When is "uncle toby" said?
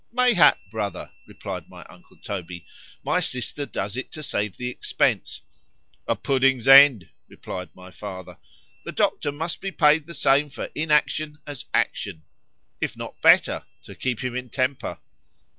1.83-2.65